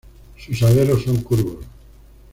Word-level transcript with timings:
Sus 0.35 0.63
aleros 0.63 1.03
son 1.03 1.17
curvos. 1.21 1.63